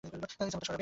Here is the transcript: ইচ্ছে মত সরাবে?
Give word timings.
ইচ্ছে 0.03 0.57
মত 0.57 0.63
সরাবে? 0.65 0.79